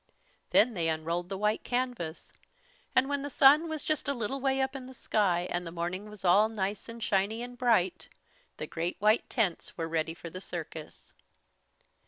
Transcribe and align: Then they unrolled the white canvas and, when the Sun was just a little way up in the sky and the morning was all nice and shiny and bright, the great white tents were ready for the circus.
Then 0.49 0.73
they 0.73 0.89
unrolled 0.89 1.29
the 1.29 1.37
white 1.37 1.63
canvas 1.63 2.33
and, 2.95 3.07
when 3.07 3.21
the 3.21 3.29
Sun 3.29 3.69
was 3.69 3.83
just 3.83 4.07
a 4.07 4.15
little 4.15 4.41
way 4.41 4.59
up 4.59 4.75
in 4.75 4.87
the 4.87 4.95
sky 4.95 5.47
and 5.51 5.63
the 5.63 5.71
morning 5.71 6.09
was 6.09 6.25
all 6.25 6.49
nice 6.49 6.89
and 6.89 7.03
shiny 7.03 7.43
and 7.43 7.55
bright, 7.55 8.09
the 8.57 8.65
great 8.65 8.95
white 8.99 9.29
tents 9.29 9.77
were 9.77 9.87
ready 9.87 10.15
for 10.15 10.31
the 10.31 10.41
circus. 10.41 11.13